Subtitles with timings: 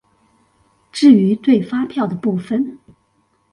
[0.91, 2.79] 至於對發票的部分